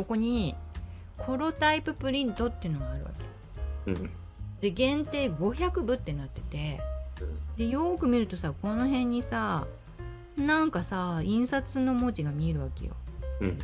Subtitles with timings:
[0.00, 0.54] ここに
[1.18, 3.10] コロタイププリントっていうのがあるわ
[3.84, 3.92] け。
[3.92, 4.10] うん
[4.62, 6.80] で限定500部ってなってて
[7.56, 9.66] でよーく見るとさこの辺にさ
[10.36, 12.94] なんかさ印刷の文字が見えるわけよ。
[13.40, 13.58] うん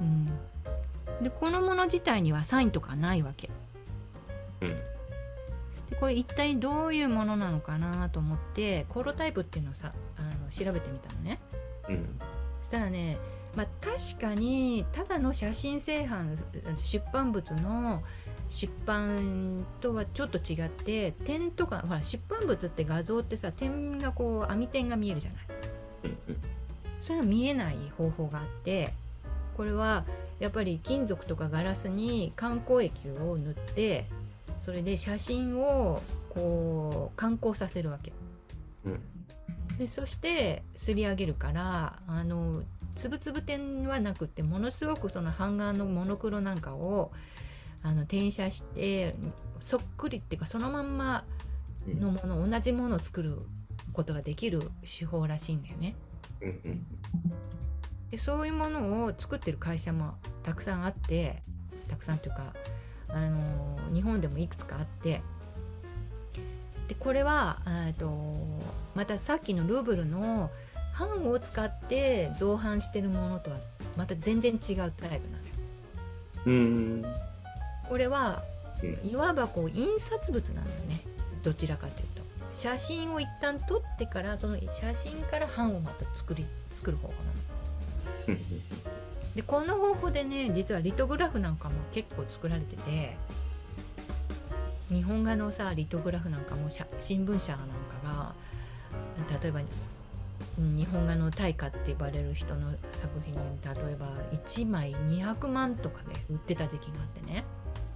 [0.00, 3.48] うん、でこのもの自体にはサインとかないわけ。
[4.60, 11.40] うんでこれ一体どういうものなのかなと思ってコロタイプっていうのをさあの調べてみたのね。
[11.88, 12.18] うん
[12.62, 13.18] そしたらね、
[13.54, 16.38] まあ、確かにただの写真製版
[16.78, 18.02] 出版物の
[18.48, 25.42] 出版とはちょっと違って点とかほら出版物って画像ってさ点がこう網点が見えるじゃない。
[27.00, 28.92] それが見えない方法があって
[29.56, 30.04] これは
[30.38, 34.06] やっぱり金属とかガラスに観光液を塗って
[34.64, 38.12] それで写真をこう観光させるわけ。
[38.84, 39.00] うん。
[39.78, 42.62] でそしてすり上げるからあの
[42.94, 47.12] つぶつぶ点はなくってものすごくその版画のモノクロなんかを
[47.82, 49.14] あの転写して
[49.60, 51.24] そっくりっていうかそのまんま
[51.86, 53.38] のもの同じものを作る
[53.92, 55.94] ことができる手法らしいんだよね。
[56.40, 56.86] うんうん
[58.12, 61.42] でそういうものを作ってる会社もたくさんあって
[61.88, 62.52] たくさんというか
[63.08, 65.22] あの日本でもいくつかあって
[66.88, 68.10] でこれはえーと
[68.94, 70.50] またさっきのルーブルの
[70.98, 73.56] 版を使って造版してるものとは
[73.96, 75.20] また全然違うタイプなのよ。
[76.44, 77.04] うん
[77.88, 78.42] これは
[78.82, 81.00] うんいわばこう印刷物なんだよね
[81.42, 87.24] どちらかというと写真を一旦撮ってからその写真から版をまた作り作る方法なの。
[88.28, 88.62] うん
[89.34, 93.16] でこの方法でね実はリトグラフなんかも結構作られてて
[94.90, 98.34] 日本画のさリトグラフなんかも新聞社なんかが
[99.40, 99.66] 例えばうん
[100.58, 107.44] 日本画の大家って呼ばれる人の作品例えば1枚200万とかで売ってた時期があってね。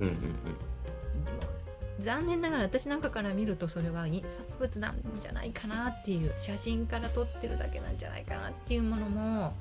[0.00, 1.56] うんうんでも
[1.98, 9.54] 残念ながら私なんかから見るとそれは印刷物なんじゃないかなっていう写真から撮ってるだけなんじゃないかなっていうものも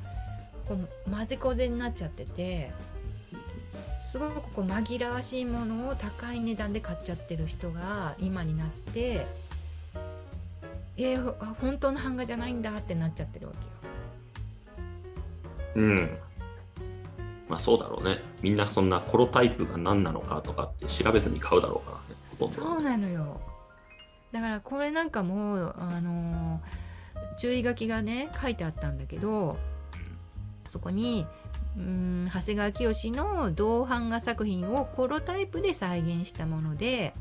[0.68, 2.72] こう混ぜこぜになっちゃってて
[4.12, 9.26] すごくこう紛らわしいものを高い値段で買っちゃってる人が今になって
[10.98, 13.72] えー、ほ本当の版画じゃないんだってなっちゃってるわけよ。
[15.76, 15.84] うん。
[15.84, 16.18] うん
[17.48, 18.22] まあそうだろうね。
[18.42, 22.22] みんなそんなコロタイプが何なのかとかって調べずに買うだろうからね。
[22.40, 22.62] ほとんど。
[22.62, 23.40] そうなのよ。
[24.32, 26.86] だからこれなんかもあのー
[27.38, 29.58] 注意書きがね書いてあったんだけど
[30.70, 31.26] そこに
[31.78, 37.14] うん長谷川清の銅版画作品をコロタイプで再現したもので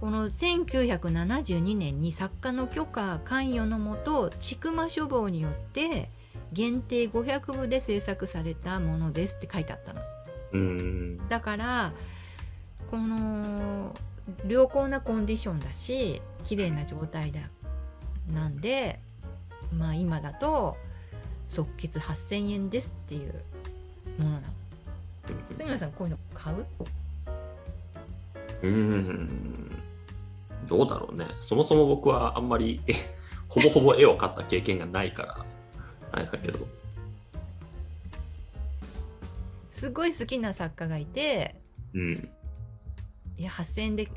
[0.00, 6.10] この1972年に作家の許可関与のもと千曲書房によって
[6.52, 10.00] 限定500部で制作されたものですって書いてあったの。
[10.52, 11.28] うん。
[11.28, 11.92] だから
[12.90, 13.96] この
[14.46, 17.40] 良好なコンディションだし綺麗な状態だ
[18.32, 19.00] なんで
[19.76, 20.76] まあ今だと
[21.48, 23.32] 即決8,000円ですっていう
[24.18, 24.46] ものなの。
[25.46, 26.66] 杉村さんこういうの買う？
[28.62, 29.75] うん
[30.68, 31.26] どうだろうね。
[31.40, 32.92] そもそも僕はあんまりえ
[33.48, 35.46] ほぼほぼ絵を描った経験がないから
[36.12, 36.66] あれだけど。
[39.70, 41.60] すごい好きな作家がいて
[41.92, 42.28] うん。
[43.36, 44.08] いや8,000円で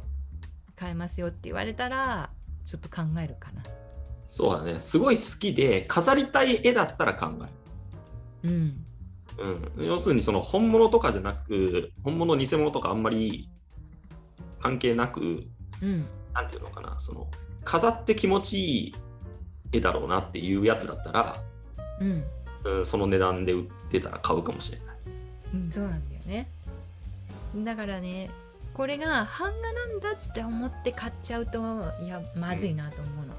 [0.76, 2.30] 買えますよって言われたら
[2.66, 3.64] ちょっと考えるかな。
[4.26, 4.80] そうだね。
[4.80, 8.54] すごい好きで飾りたい絵だったら考える。
[8.54, 8.86] うん。
[9.78, 13.50] うん、要するにその本物とかじゃなく本物偽物とかあんまり
[14.60, 15.48] 関係なく
[15.82, 16.06] うん
[16.40, 17.28] なんていうのかなその
[17.66, 18.96] 飾って気持ちいい
[19.74, 21.38] 絵だろうなっていうやつだったら、
[22.00, 22.24] うん。
[22.64, 24.88] うん、その値段で売ってたら買うかもしれない。
[25.54, 26.50] うん、そうなんだよね。
[27.58, 28.30] だからね
[28.74, 31.60] これが版画なんだって思って買っちゃうと
[32.02, 33.34] いやまずいなと思うの、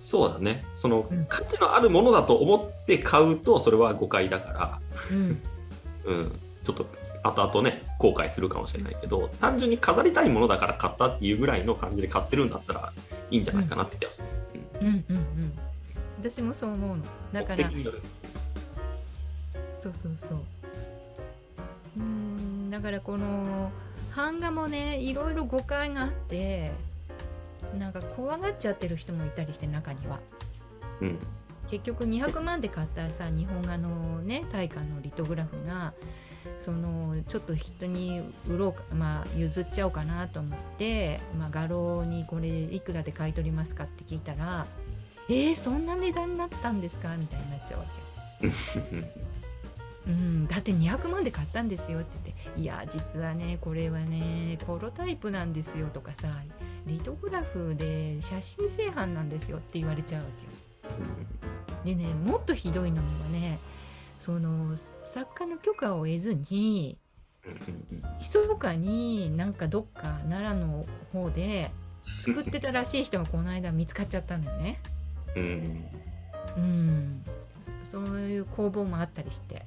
[0.00, 0.64] そうだね。
[0.74, 1.26] そのうん。
[1.26, 4.80] 価値のあるものだと思って買うとそれは誤解だか
[5.10, 5.40] うん、
[6.04, 6.86] ら、うん、ちょっと
[7.28, 12.92] 後々ね後悔するかもしれないけど単純に飾りたいものだから買ったっていうぐらいの感じで買ってるんだったら
[13.30, 14.28] いいんじゃないかなって気がする。
[14.80, 14.86] うん。
[14.88, 15.52] うんうんうん。
[16.20, 17.04] 私もそう思うの。
[17.32, 17.68] だから
[19.80, 20.38] そうそうそう。
[21.98, 22.70] うーん。
[22.70, 23.70] だからこの
[24.14, 26.72] 版画もねいろいろ誤解があって
[27.78, 30.20] なんか怖がっちゃってる人もいたりして中には。
[31.00, 31.18] うん。
[31.70, 35.92] 結局200万で買ったさ日本画のね大化のリトグラフが
[36.64, 44.66] そのちょっと人に売ろうか、まあ、譲っちゃおうかなと思って、まあ、画廊にこれいくらで買い取りますかって聞いたら
[45.28, 47.86] 「えー、そんな値段になったんですか?」みたいになっちゃうわ
[48.40, 48.52] けよ。
[50.06, 56.28] うん、だって200万で買ったんですよって言って「いや実はねこれはねコロタイプなんですよ」とかさ
[56.86, 60.56] 「リトグラフで写真製版なんですよ」って言われちゃうわけよ。
[61.84, 63.58] でねもっとひどいのにはね
[64.26, 66.98] その作家の許可を得ずに
[68.18, 71.70] 密かになんかどっか奈良の方で
[72.18, 74.80] 作ってたらしい人がこの間見つかっちゃったんだよね。
[75.36, 75.52] うんうん
[76.56, 77.22] うん、
[77.88, 79.62] そそういう工房もあったりして。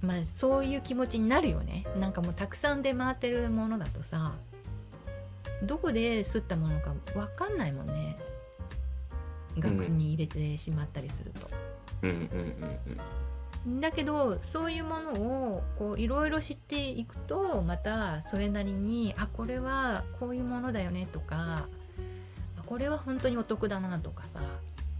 [0.00, 4.34] まあそういう気持ちになるよねなんかもうたくさん出回ってるものだとさ
[5.64, 8.16] どこで吸ったものか分かんないもんね
[9.58, 11.67] 額に入れてしまったりすると。
[12.02, 12.78] うんうんうん
[13.66, 13.80] うん。
[13.80, 21.66] だけどそういうものをこういろいろ知っていくとまたそれなりにあこれはこういうものだよねとか
[22.56, 24.40] あこれは本当にお得だなとかさ、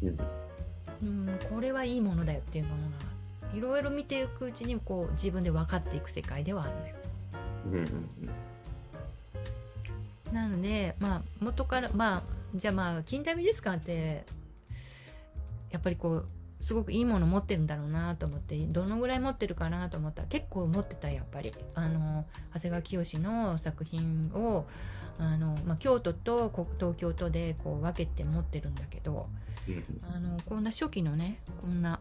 [0.03, 0.19] うん。
[1.01, 6.95] うん、これはいいものだよっていうものがいろいろ見ていくうちにこう自分で分かっていく世界ではあるのよ。
[7.67, 8.09] うんうん
[10.33, 12.23] なのでまあ元からまあ
[12.55, 14.25] じゃあまあ近代美術館って
[15.71, 16.27] やっぱりこう
[16.61, 21.55] すごくいいもの持ってるんだろうなと思ってどのぐらい持ってるかなと思ったら結構持ってたやっぱり。
[21.75, 24.67] あの長谷川清の作品を
[25.19, 29.29] あの、まあ、京都とこ東京とでこう分けて持ってるんだけど
[29.69, 29.85] うん
[30.15, 32.01] あのこんな初期のねこんな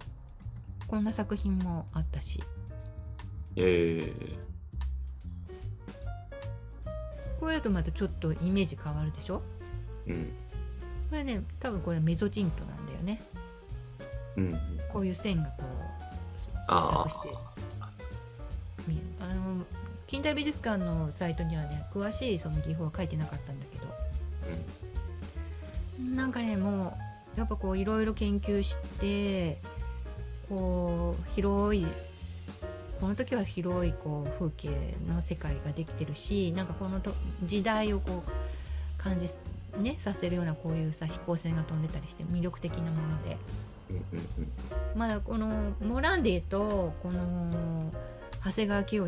[0.87, 2.43] こんな作品もあったし。
[3.55, 4.11] え
[7.39, 9.41] これだとまたちょっとイメージ変わるでしょ？
[10.07, 10.33] ーうん。
[11.09, 13.21] これね多分これメゾジントなんだよね
[14.37, 14.59] うん
[14.91, 15.65] こういう線がこう
[16.67, 17.29] あ錯して
[18.87, 19.31] 見える。
[19.31, 19.65] あの
[20.05, 23.87] 近代美術館のサイトにはね詳しいその技法は書いてなかったんだけど。
[26.15, 26.97] なんかねも
[27.35, 29.57] うやっぱこういろいろ研究して
[30.47, 31.85] こう広い
[32.99, 34.69] この時は広いこう風景
[35.07, 37.11] の世界ができてるしなんかこのと
[37.43, 38.31] 時代をこう
[38.97, 39.29] 感じ
[39.81, 43.37] ねさせるようなこういうさ飛行船が飛んでたりして魅力的なもので。
[44.95, 47.89] まだこのモランディとこの
[48.43, 49.07] 長谷川清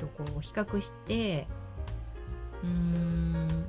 [0.00, 1.48] とこう比較して
[2.62, 3.64] うーん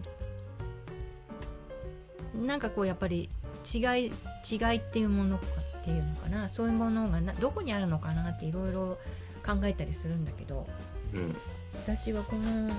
[2.46, 3.30] なんかこうやっぱり
[3.74, 4.12] 違い
[4.50, 5.46] 違いっていうものか
[5.80, 6.50] っていうのかな。
[6.50, 8.98] そういうものがなどこにあるのかなっていろいろ
[9.46, 10.68] 考えたりするんだけど。
[11.14, 11.36] うん。
[11.86, 12.70] 私はこの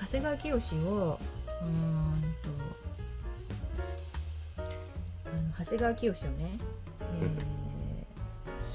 [0.00, 1.18] 長谷川清を
[1.62, 2.25] うーん
[5.66, 6.58] 長谷川清をね、
[7.20, 7.56] えー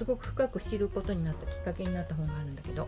[0.02, 2.88] すごく深く知ることになったきっかけになった本があるんだけど。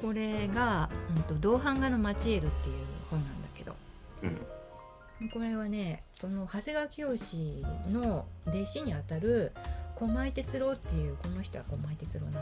[0.00, 3.74] これが「うん、と銅版画のマチエル」っていう本なんだけど。
[4.22, 5.30] うん。
[5.30, 9.52] これはねその長谷川清の弟子にあたる
[9.96, 12.40] 駒井哲郎っていうこの人は駒井哲郎なんだ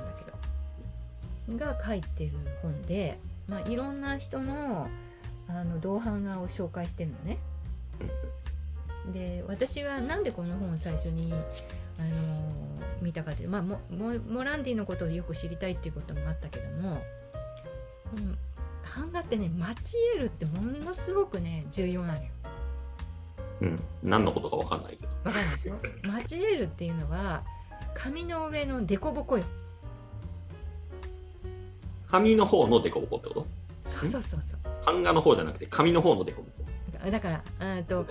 [1.48, 1.58] けど。
[1.58, 2.30] が書いてる
[2.62, 3.18] 本で、
[3.48, 4.88] まあ、いろんな人の
[5.48, 7.38] あの銅版画を紹介してるのね。
[9.12, 11.32] で私はなんでこの本を最初に、
[11.98, 12.62] あのー
[13.00, 17.02] 見たかという、まあ、モモモランディのことをよく知りたいっていうこともあったけども、
[18.14, 18.38] うん、
[18.96, 22.28] 版画ってねマチエルってものすごくね重要なのよ。
[23.62, 25.74] うん何のことかわかんないけどわかるんですよ。
[26.04, 27.42] マチエルっていうのは
[27.92, 29.44] 紙の上の凸凹よ。
[32.06, 33.46] 紙の方のデコボコってこと？
[33.82, 34.60] そうそうそうそう。
[34.86, 36.48] 版画の方じゃなくて紙の方のデコボ
[37.02, 38.06] コだからあーと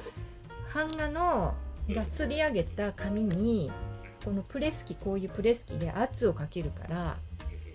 [0.74, 1.54] 版画の
[1.90, 3.72] がすり上げた紙に
[4.24, 7.18] このプレス機こういうプレス機で圧をかけるから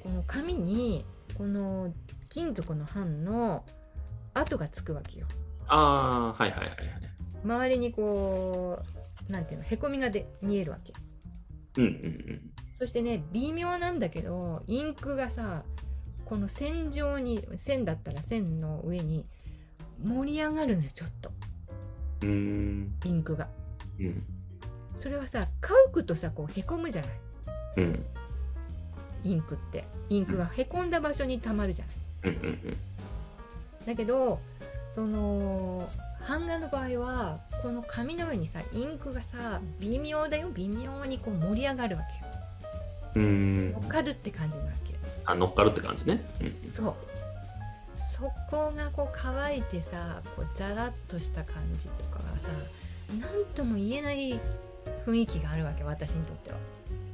[0.02, 1.04] この紙に
[1.36, 1.92] この
[2.28, 3.64] 金属の版の
[4.34, 5.26] 跡がつくわけよ。
[5.68, 6.76] ああはいはいはいはい
[7.44, 8.82] 周りにこ
[9.28, 10.92] うなんていうのへこみがで見えるわけ。
[11.78, 15.62] うんうんそしてね微妙なんだけどインクがさ
[16.26, 19.24] この線上に線だったら線の上に
[20.04, 21.30] 盛り上がるのよちょっと
[22.22, 23.48] インクが。
[23.98, 24.22] うん。
[24.96, 27.10] それはさ乾くとさこうへこむじゃない？
[27.76, 28.06] うん。
[29.24, 29.84] インクって。
[30.08, 31.84] インクがへこんだ場所にたまるじゃ
[32.24, 32.36] ない？
[33.86, 34.40] だけど
[34.92, 35.88] その
[36.28, 40.48] 版画の場合はこの紙の上にさインクがさ微妙だよ。
[40.54, 42.02] 微妙にこう盛り上がるわ
[43.14, 43.26] けよ。
[43.26, 44.94] 乗っかるって感じなわけ。
[45.24, 46.24] あ乗っかるって感じね。
[46.40, 46.70] うん。
[46.70, 46.94] そう
[48.16, 52.48] そこがこう乾いてさこうザラッとした感じとかがさ
[53.10, 54.40] 何とも言えない
[55.06, 56.56] 雰囲気があるわけ私にとっては。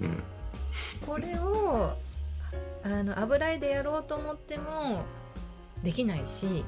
[0.03, 0.23] うん
[1.07, 1.97] これを
[2.85, 5.03] あの油絵でやろうと思っても
[5.83, 6.65] できないし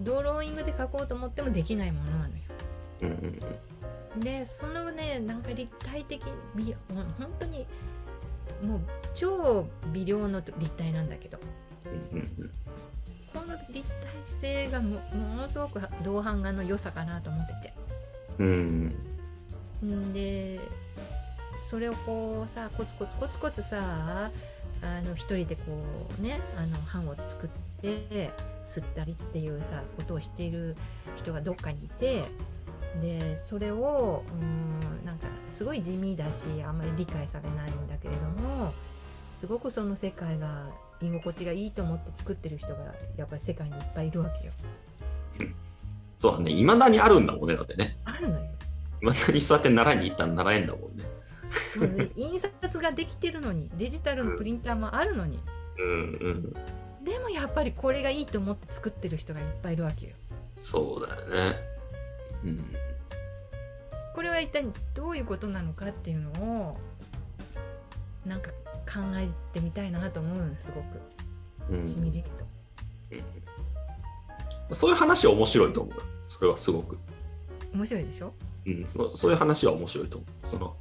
[0.00, 2.32] ドローイングで描こうと思ってもできないものなのよ。
[3.02, 3.12] うんう
[4.20, 6.22] んでそのねなんか立体的
[6.54, 7.04] 美本
[7.40, 7.66] 当に
[8.62, 8.80] もう
[9.12, 11.38] 超微量の立体なんだけど
[13.34, 13.88] この立
[14.40, 17.74] 体性がもものすごく銅版画の良さかなと思ってて。
[18.38, 18.96] うん。
[19.84, 20.60] んで
[21.68, 24.30] それをこうさコツコツコツコツさ
[24.82, 25.62] あの一人でこ
[26.18, 27.50] うねあの版を作っ
[27.80, 28.30] て
[28.66, 30.76] 吸ったりっていうさことをしている
[31.16, 32.24] 人がどっかにいて
[33.00, 35.26] でそれをうんなんか
[35.56, 38.72] すごい地味だしあんまり理解されないんだけれども
[39.40, 40.66] すごくその世界が
[41.00, 44.52] 居心地がいいと思って作ってる人がやっぱり世界にいっぱいいるわけよ。
[46.18, 46.52] そうだね。
[46.52, 47.96] いまだにあるんだもんねだってね。
[48.04, 48.46] あるのよ。
[49.02, 51.04] いまだにそうやって習いに行ったら習えんだもんね。
[51.72, 52.08] そうね。
[52.16, 55.38] 印刷ができてるのにデジタルのプリンターもあるのに。
[55.78, 55.94] うんう
[56.30, 56.52] ん。
[57.04, 60.12] でもやっぱりこれがいいと思って作ってる人がいっぱいいるわけよ。
[60.56, 61.56] そうだよね。
[62.44, 62.64] うん。
[64.14, 66.30] これは一体どういうことなのかっていうの
[66.70, 66.78] を
[68.24, 68.50] なんか
[68.86, 71.00] 考えてみたいなと思うのすごく。
[71.70, 71.82] うん。
[71.86, 72.44] しみじみと。
[74.74, 75.94] そういう話は面白いと思う。
[75.94, 76.98] よそれはすごく。
[77.72, 78.32] 面白いでしょ？
[78.66, 80.46] うん、そそういう話は面白いと思う。
[80.46, 80.76] その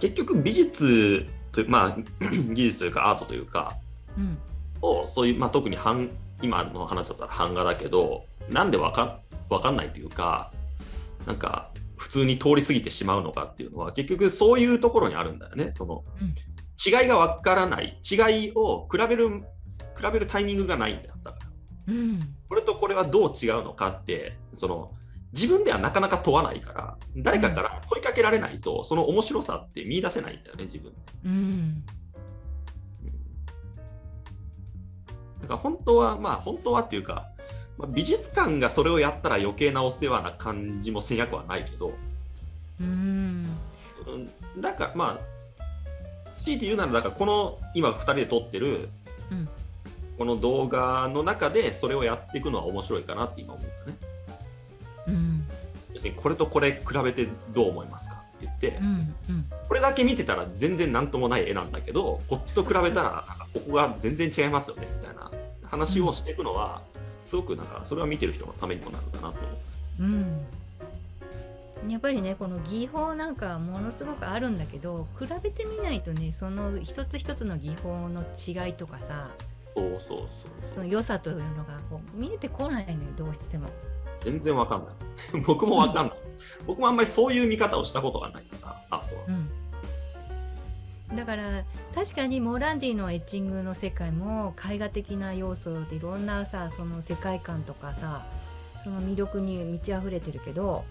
[0.00, 1.96] 結局美術という、まあ、
[2.52, 3.76] 技術というかアートというか
[4.18, 4.38] うん。
[4.82, 6.10] をそういう、まあ、特に版
[6.42, 10.52] 今の話だったら版画だけどなんでわかわかんないというか
[11.26, 15.72] なんか普通に通り過ぎてしまうのかっていうのは結局そういうところにあるんだよね。
[15.74, 16.34] そのうん
[16.84, 19.42] 違いがわからない違いを比べる比
[20.12, 21.14] べるタイミングがないんだよ。
[21.24, 21.94] だから。
[21.94, 22.20] うん。
[22.48, 24.92] これとこれはどう違うのかってその
[25.32, 30.92] 自分ではなかなか問わないから誰かから問いかけられないと、その面白さって見出せないんだよね自分。
[30.92, 31.84] でうん。
[35.42, 37.26] だから本当はまあ本当はっていうか、
[37.76, 41.92] まあ、美術館がそれをやったら余計なお世話な感じもせんやくはないけど、
[42.80, 43.46] うん。
[44.06, 45.35] うん、だからまあ
[46.46, 48.88] 強いて言うならだからこの今2人で撮ってる、
[49.32, 49.48] うん。
[50.16, 53.96] この動画の中でそれをやっていくのは面白いかなって今思ったね。
[55.08, 55.46] うん。
[55.92, 59.44] 要するにこれとこれ比べてどう思いますかって言って、うんうん。
[59.68, 65.30] これだけ見てたら全然なんともない絵なんだけどこっちと比べたらなんかここが全然違いますよねみたいな
[65.68, 66.80] 話をしていくのは
[67.24, 69.48] すごくなんかそれは見てる人のためにもなるかなと思
[69.98, 70.02] う。
[70.02, 70.46] うん
[71.88, 79.30] やっぱりねこの技法なんかはものすごくあるんだけど比べてみないとねその一つ一つの技法の違いとかさ
[79.76, 80.28] そうそうそう
[80.74, 83.68] その良さというのがこう見えてこないのよどうしても。
[84.20, 84.90] 全然わかんな
[85.38, 85.42] い。
[85.46, 86.16] 僕もわかんない。
[86.66, 89.04] 僕もあんまりそういう見方をしたことがないから、は。
[89.28, 91.64] うん、だから
[91.94, 98.26] 確かにモランディのエッチングの世界も絵画的な要素でいろんなさその世界観とかさ
[98.82, 100.84] その魅力に満ち溢れてるけど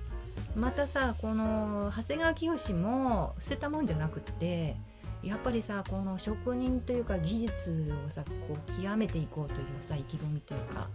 [0.55, 4.75] またさこの長谷川清も捨てたもんじゃなくって
[5.23, 10.87] やっぱりさこの職人というか技術をさこう極めていこうというさ意気込みというか。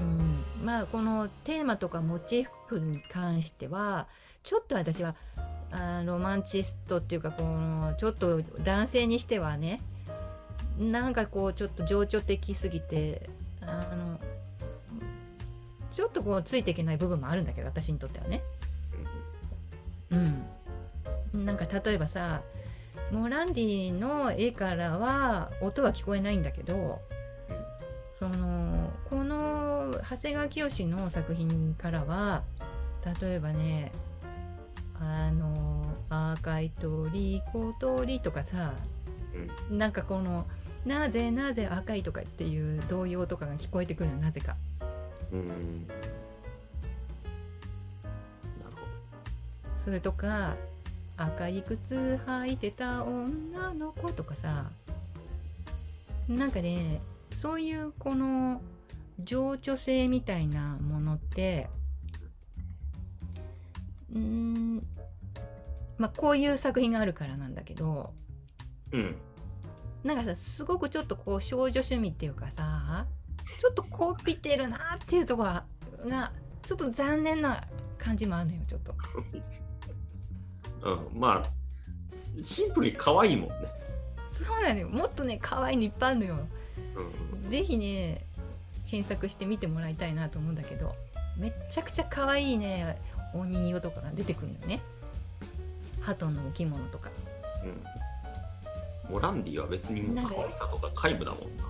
[0.00, 4.06] うん、まあこのテーマとかモチーフに関しては
[4.42, 5.14] ちょっと私は
[5.70, 9.82] あロマンチストっていうかこのちょっと男性にしてはね
[10.78, 13.28] なんかこうちょっと情緒的すぎて
[13.60, 14.18] あの
[15.90, 18.42] ちょっとこうついていけない部分もあるんだけど私にとってはね。
[20.10, 20.16] う
[21.38, 22.42] ん、なんか例えばさ
[23.12, 27.00] モランディの絵からは音は聞こえないんだけど
[28.18, 32.42] そのこの長谷川清の作品からは
[33.20, 33.92] 例えばね
[34.98, 38.74] あの赤い鳥小鳥とかさ
[39.70, 40.46] うんなんかこの
[40.84, 44.56] なぜなぜ赤いとかっていう童謡とかが聞こえてくるのなぜか。
[45.32, 45.60] うんなる
[48.70, 48.76] ほ
[49.84, 50.56] それとか
[51.16, 54.70] 赤い靴履いてた女の子とかさ
[56.28, 57.00] なんかね
[57.32, 58.60] そういうこの
[59.22, 61.68] 情緒性みたいなものって
[64.14, 64.76] うーん
[65.98, 68.12] まあこういう作品があるからなんだけど
[68.92, 68.92] ど。
[68.92, 69.16] うん。
[70.04, 73.06] なんかさすごくちょっとこう少女趣味っていうかさ
[73.60, 77.62] ちょっとこびてるなっていうところがちょっと残念な
[77.98, 78.94] 感じもあるのよちょっと。
[81.12, 83.54] うん、まあ、シンプルに可愛いもんね。
[84.30, 86.38] そうなのよもっとね可愛いのいっぱいあるのよ
[87.42, 88.24] うんぜひね
[88.86, 90.94] 検索して見てもらいたいなと思うんだけど
[91.36, 92.98] めっちゃくちゃ可愛いね
[93.34, 94.80] お人形とかが出てくるのよね
[96.00, 97.10] 鳩の置物とか
[97.62, 99.12] うん。
[99.12, 101.69] モランディは別にもう可愛さとか皆無だもんな。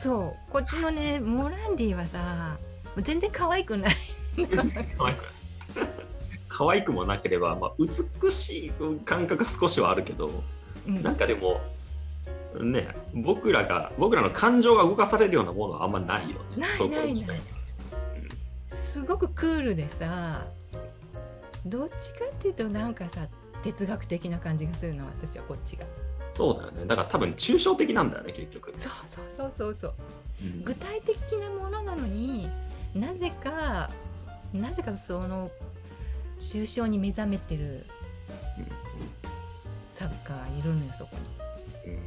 [0.00, 0.52] そう。
[0.52, 2.56] こっちのねモランディはさ
[2.98, 3.94] 全然可愛くない。
[4.36, 5.14] 可愛くない。
[6.48, 8.72] 可愛くもなければ、まあ、美しい
[9.04, 10.42] 感覚が少しはあるけど
[10.86, 11.02] うん。
[11.02, 11.60] なんかでも
[12.60, 16.56] ね僕らが僕らの感情が動かされるようなものはあんまないよね。
[16.56, 17.06] ないないない。
[17.08, 17.42] 自体に
[18.70, 20.46] すごくクールでさ
[21.64, 23.28] どっちかっていうとなんかさ
[23.62, 25.84] 哲学的な感じがするの私はこっちが
[26.38, 26.86] そうだよね。
[26.86, 29.94] だから多分抽象的なんだよね結局、そうそうそうそうそう。
[30.40, 30.64] うん。
[30.64, 32.48] 具体的なものなのに
[32.94, 33.90] なぜか
[34.52, 35.50] なぜかその
[36.38, 37.84] 抽象に目覚めてる
[39.94, 41.16] 作家がいるのよそこ
[41.84, 41.92] に。
[41.92, 42.02] うん。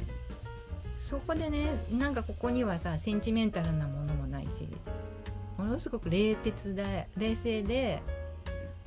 [0.98, 4.66] そこでねなんかここにはさセンチメンタルなものもないし
[5.58, 8.00] ものすごく冷徹で冷静で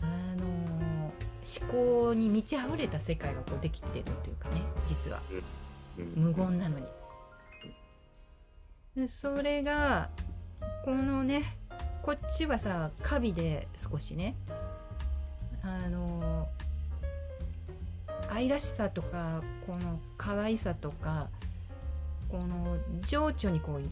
[0.01, 0.05] あ
[0.41, 1.11] の
[1.43, 1.71] 思
[2.07, 5.19] 考に満ち溢れた世界がこうできてるというかね実は。
[5.97, 6.23] うん。
[6.23, 6.85] 無言なのに。
[8.95, 10.09] でそれが
[10.85, 11.43] このね
[12.01, 14.35] こっちはさカビで少しね
[15.61, 16.47] あの
[18.29, 21.27] 愛らしさとかこの可愛さとか
[22.29, 23.89] この情緒にこう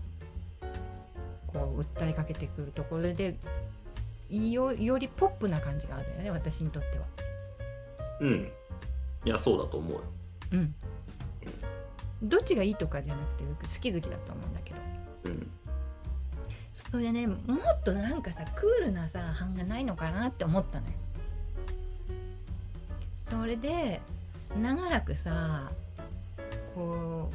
[1.48, 3.36] こう訴えかけてくるところで
[4.30, 7.06] よよりポップな感じがあるよね私にとっては。
[8.22, 8.52] うん。
[9.26, 10.04] いやそうだと思うよ
[10.53, 10.75] うん。
[12.24, 14.77] どっちがいいとかじゃなくて好き好きだと思うんだけど。
[15.25, 15.51] うん。
[16.74, 17.27] それでね。
[17.27, 20.93] もっとなんかさクールなさ版がないのかなって思ったのよ。
[23.17, 24.00] それで
[24.62, 25.72] 長らくさ
[26.75, 27.31] こ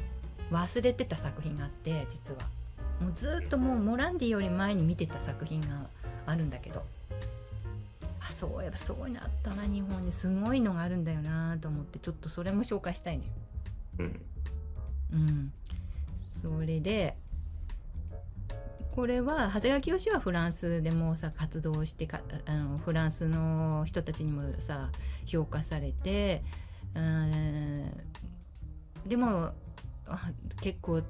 [0.51, 2.41] う忘れてた作品があって実は。
[3.01, 5.67] もうずっともうモランディより前に見てた作品が
[6.27, 6.81] あるんだけど。
[6.81, 6.98] あ
[8.39, 13.25] そういえばそういうのあったな日本にすごいのがあるんだよなと思ってちょっとそれも紹介したいね
[13.99, 14.21] うん。
[15.13, 15.53] うん、
[16.21, 17.17] それで
[18.95, 24.91] これは長谷川清はフランスでもさ活動してかあのフランスの人たちにもさ
[25.27, 26.45] 評価されて
[26.95, 27.91] うん
[29.05, 29.51] でも
[30.07, 30.31] あ
[30.61, 31.03] 結構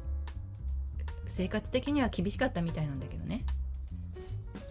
[1.27, 3.45] 生活的には厳しかったみたいなんだけどね、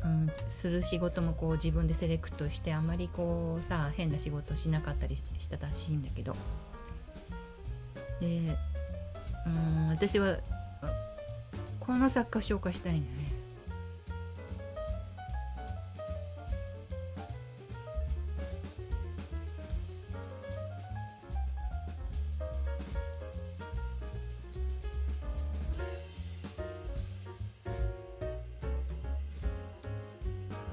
[0.04, 6.36] うん、する仕事もこう自分でセレクトしてあまりこうさ変な仕事しなかったりしたらしいんだけど。
[8.20, 8.58] で
[9.46, 10.38] うん私は
[11.80, 13.37] この作家紹介したいんだよね。